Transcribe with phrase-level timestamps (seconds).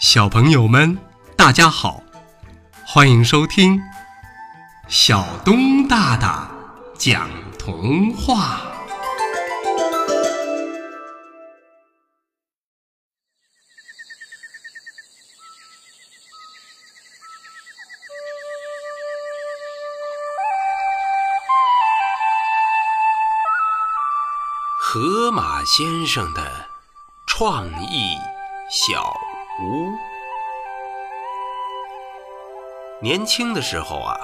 [0.00, 0.96] 小朋友们，
[1.36, 2.00] 大家好，
[2.86, 3.82] 欢迎收听
[4.86, 6.48] 小东大大
[6.96, 7.28] 讲
[7.58, 8.60] 童话。
[24.80, 26.68] 河马先生的
[27.26, 28.16] 创意
[28.70, 29.12] 小
[29.62, 29.92] 屋。
[33.00, 34.18] 年轻的时候啊，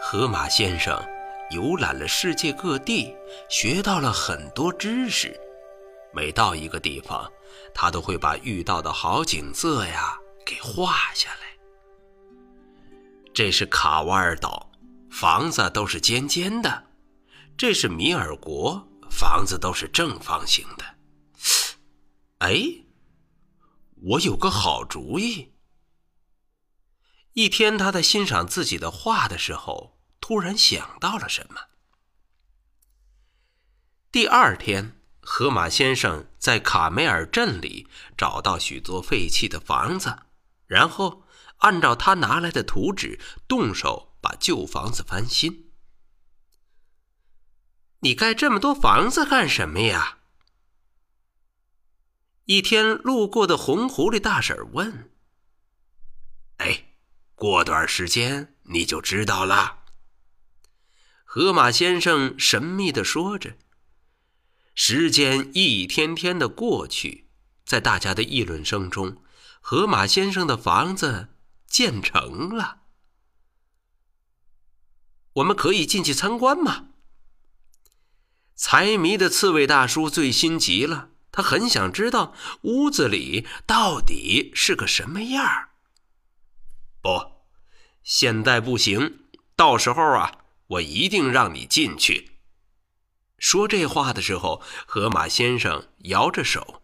[0.00, 1.02] 河马先生
[1.50, 3.14] 游览了世界各地，
[3.48, 5.38] 学到了很多知识。
[6.12, 7.30] 每到一个地方，
[7.74, 11.38] 他都会把遇到的好景色呀给画下来。
[13.34, 14.70] 这是卡瓦尔岛，
[15.10, 16.70] 房子都是尖尖的；
[17.56, 18.86] 这是米尔国。
[19.10, 20.84] 房子都是正方形的。
[22.40, 22.62] 哎，
[24.02, 25.54] 我有个好主意。
[27.32, 31.60] 一天，他在欣赏自己的画的时候，突然想到了什么。
[34.10, 40.16] 第二天，河马先生在卡梅尔镇里找到许多废弃的房子，
[40.66, 41.24] 然后
[41.58, 45.70] 按照他拿来的图纸，动手把旧房子翻新。
[48.00, 50.17] 你盖这么多房子干什么呀？
[52.50, 55.10] 一天路过的红狐狸大婶问。
[56.56, 56.94] 哎，
[57.34, 59.80] 过段时间你就知道了。
[61.24, 63.58] 河马先生神秘的说着。
[64.74, 67.28] 时间一天天的过去，
[67.66, 69.22] 在大家的议论声中，
[69.60, 71.28] 河马先生的房子
[71.66, 72.84] 建成了。
[75.34, 76.88] 我们可以进去参观吗？
[78.54, 85.68] 财迷的刺猬大叔最心急了，他很想知道屋子里到底是个什么样儿。
[87.00, 87.44] 不，
[88.02, 92.32] 现在不行，到时候啊，我一定让你进去。
[93.38, 96.82] 说这话的时候，河马先生摇着手。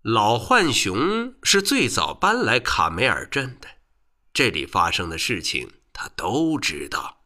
[0.00, 3.68] 老浣熊是最早搬来卡梅尔镇的，
[4.32, 7.24] 这里发生的事情他都知道，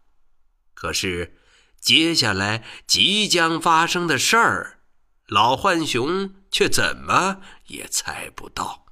[0.74, 1.36] 可是。
[1.80, 4.80] 接下来即将发生的事儿，
[5.26, 8.84] 老浣熊却怎么也猜不到。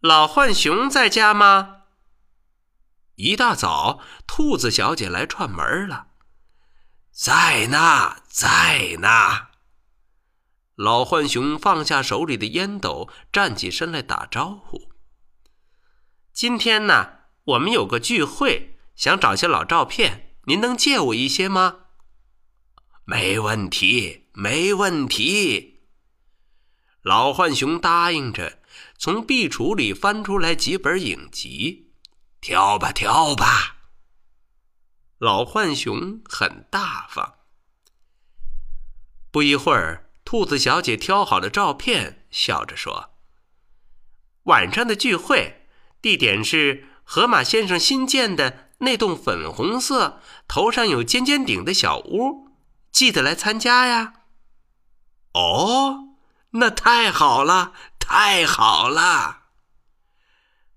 [0.00, 1.82] 老浣熊在家吗？
[3.16, 6.08] 一大早，兔子小姐来串门了。
[7.10, 9.48] 在呢，在呢。
[10.74, 14.90] 老浣熊放下手里的烟斗，站起身来打招呼。
[16.32, 20.31] 今天呢，我们有个聚会，想找些老照片。
[20.46, 21.76] 您能借我一些吗？
[23.04, 25.82] 没问题，没问题。
[27.02, 28.60] 老浣熊答应着，
[28.98, 31.92] 从壁橱里翻出来几本影集，
[32.40, 33.76] 挑吧，挑吧。
[35.18, 37.34] 老浣熊很大方。
[39.30, 43.10] 不一会儿，兔子小姐挑好了照片，笑着说
[44.44, 45.68] ：“晚上的聚会
[46.00, 52.48] 地点是河马先生新建的。”那栋粉红色、头上有尖尖顶的小屋，
[52.90, 54.14] 记得来参加呀！
[55.34, 56.16] 哦，
[56.50, 59.44] 那太好了，太好了！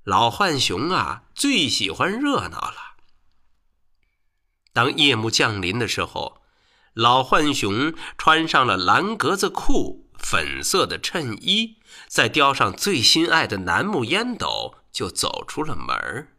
[0.04, 2.96] 老浣熊啊，最喜欢热闹了。
[4.72, 6.44] 当夜幕降临的时候，
[6.94, 11.78] 老浣熊穿上了蓝格子裤、粉色的衬衣，
[12.08, 16.35] 再叼上最心爱的楠木烟斗，就走出了门儿。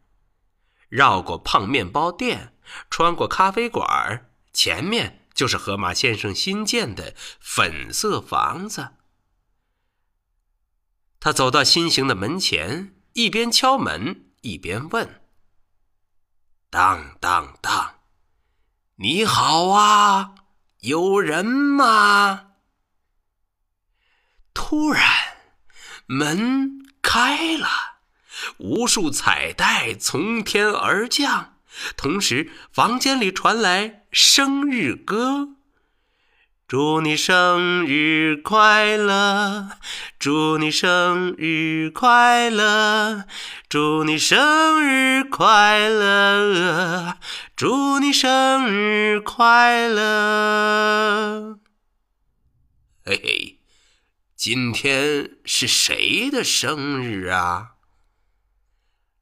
[0.89, 2.55] 绕过胖面包店，
[2.91, 8.91] 穿过咖啡馆，前面就是河马先生新建的粉色房子。
[11.19, 15.23] 他走到新型的门前，一边敲门一边问
[16.71, 18.01] ：“当当当，
[18.97, 20.35] 你好啊，
[20.81, 22.53] 有人吗？”
[24.55, 25.05] 突然，
[26.07, 27.96] 门开了。
[28.59, 31.55] 无数彩带从天而降，
[31.97, 35.51] 同时房间里传来生日歌
[36.67, 39.79] ：“祝你生日快乐，
[40.19, 43.25] 祝你生日快乐，
[43.69, 47.19] 祝你生日快乐，
[47.55, 51.59] 祝你生日快乐。”
[53.07, 53.61] 嘿嘿，
[54.35, 57.76] 今天是谁的生日啊？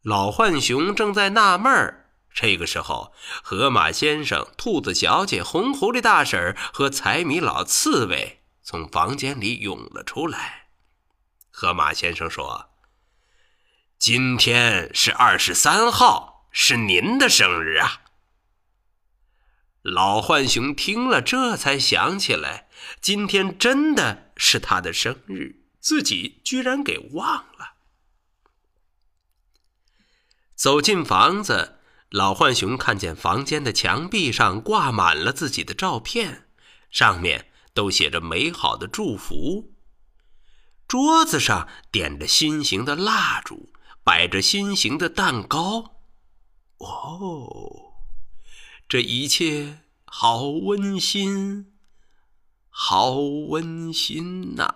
[0.04, 10.66] 老浣熊正在纳闷儿，这个时候，河马先生、兔子小姐、红狐狸大婶和财迷老刺猬从房间里涌了出来。
[11.50, 12.68] 河马先生说
[13.98, 18.02] ：“今天是二十三号，是您的生日啊。”
[19.80, 22.68] 老浣熊听了，这才想起来，
[23.00, 27.73] 今天真的是他的生日，自己居然给忘了。
[30.54, 31.78] 走进房子，
[32.10, 36.48] 老浣熊看见房间的墙壁上挂满了自己的照片，
[36.90, 39.74] 上面都写着美好的祝福。
[40.86, 43.72] 桌子上点着心形的蜡烛，
[44.04, 45.96] 摆着心形的蛋糕。
[46.78, 47.94] 哦，
[48.88, 51.72] 这一切好温馨，
[52.68, 54.74] 好温馨呐！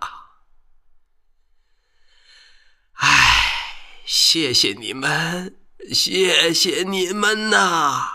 [2.95, 5.58] 唉，谢谢你们，
[5.93, 8.09] 谢谢你们呐！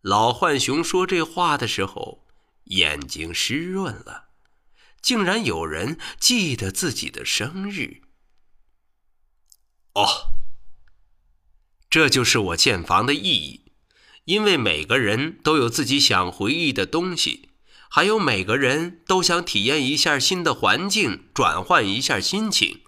[0.00, 2.26] 老浣熊说这话的时候，
[2.64, 4.30] 眼睛湿润了。
[5.02, 8.02] 竟然有人记得自己的生日！
[9.94, 10.34] 哦，
[11.88, 13.72] 这就是我建房的意义。
[14.24, 17.50] 因为每个人都有自己想回忆的东西，
[17.88, 22.82] 还有每个人都想体验一下新的环境，转换一下心情。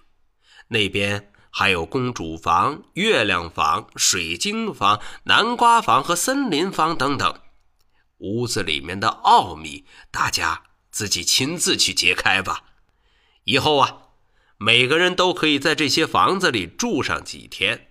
[0.69, 7.39] 那边还有公主房、月亮房、水晶房、南瓜房和森林房等等。
[8.17, 10.63] 屋子里面的奥秘，大家。
[10.93, 12.65] 自己亲自去揭开吧。
[13.45, 13.97] 以后啊，
[14.59, 17.87] 每个人都可以在这些房子里住上几天。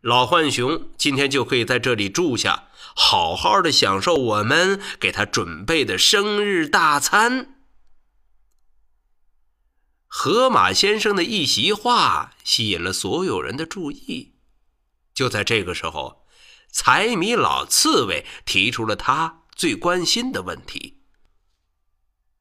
[0.00, 2.64] 老浣熊今天就可以在这里住下，
[2.96, 7.54] 好好的享受我们给他准备的生日大餐。
[10.16, 14.36] 河马先生的一席话吸引了所有人的注意。
[15.12, 16.24] 就在这个时候，
[16.70, 21.02] 财迷老刺猬提出了他最关心的问题。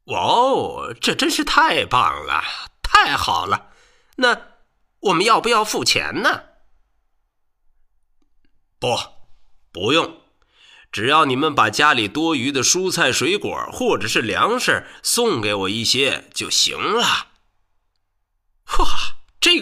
[0.06, 2.44] 哇哦，这真是太棒了，
[2.84, 3.72] 太好了！
[4.18, 4.40] 那
[5.00, 6.44] 我们要不要付钱呢？
[8.78, 8.96] 不，
[9.72, 10.22] 不用，
[10.92, 17.32] 只要你们把家里多余的蔬菜、水果或者是粮食送给我一些就行了。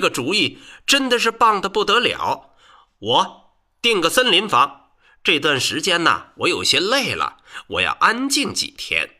[0.01, 0.57] 这个主意
[0.87, 2.55] 真的是棒的不得了！
[2.97, 3.53] 我
[3.83, 4.93] 订个森林房，
[5.23, 7.37] 这段时间呢，我有些累了，
[7.67, 9.19] 我要安静几天。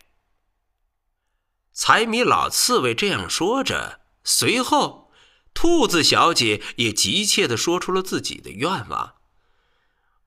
[1.72, 5.12] 财迷老刺猬这样说着，随后，
[5.54, 9.14] 兔子小姐也急切地说出了自己的愿望：“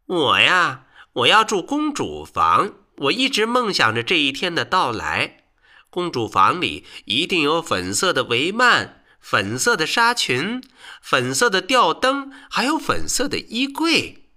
[0.07, 2.75] 我呀，我要住公主房。
[2.99, 5.47] 我一直梦想着这一天的到来。
[5.91, 10.63] 公主房里一定有粉色的帷幔、粉色的纱裙、
[11.01, 14.29] 粉色的吊灯，还有粉色的衣柜。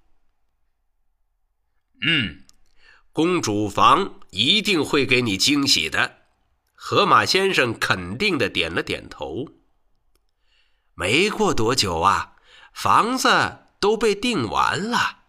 [2.02, 2.46] 嗯，
[3.12, 6.20] 公主房一定会给你惊喜的。”
[6.80, 9.50] 河马先生肯定的点了点头。
[10.94, 12.38] 没过多久啊，
[12.72, 15.24] 房子都被订完了。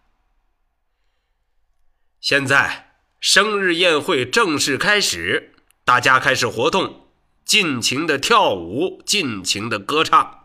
[2.21, 7.08] 现在生日宴会正式开始，大家开始活动，
[7.49, 10.41] 尽情的跳舞，尽情的歌唱。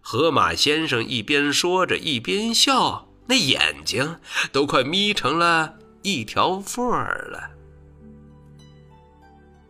[0.00, 4.16] 河马先生一边说着，一边笑，那眼睛
[4.50, 7.50] 都快眯成了一条缝儿了。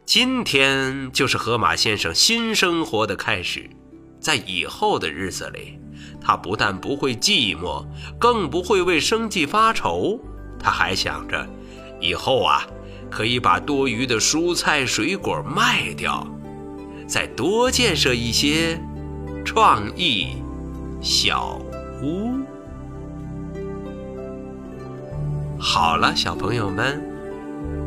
[0.06, 3.68] 今天就是河马先生新生活的开始，
[4.20, 5.80] 在以后的日子里，
[6.20, 7.84] 他不但不会寂寞，
[8.20, 10.20] 更不会为生计发愁。
[10.60, 11.44] 他还想着，
[12.00, 12.64] 以后啊，
[13.12, 16.26] 可以把多余的蔬菜水果卖掉，
[17.06, 18.80] 再多建设一些
[19.44, 20.42] 创意
[21.02, 21.60] 小
[22.02, 22.40] 屋。
[25.58, 27.00] 好了，小朋友们，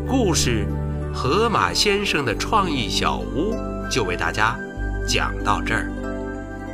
[0.07, 0.67] 故事。
[1.11, 3.55] 河马先生的创意小屋
[3.89, 4.59] 就为大家
[5.07, 5.89] 讲到这儿，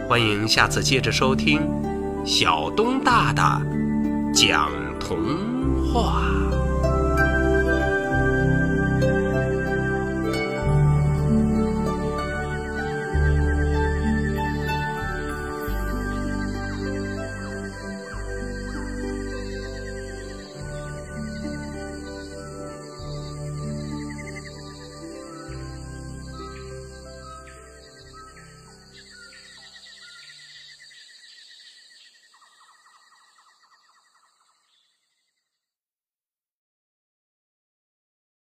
[0.10, 1.62] 欢迎下次接着收听
[2.26, 3.62] 小东大大
[4.34, 5.20] 讲童
[5.94, 6.24] 话。